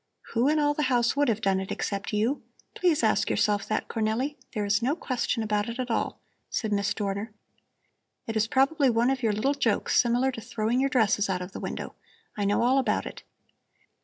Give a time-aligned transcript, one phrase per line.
[0.33, 2.41] "Who in all the house would have done it except you?
[2.73, 4.35] Please ask yourself that, Cornelli!
[4.55, 7.31] There is no question about it at all," said Miss Dorner.
[8.25, 11.51] "It is probably one of your little jokes similar to throwing your dresses out of
[11.51, 11.93] the window.
[12.35, 13.21] I know all about it.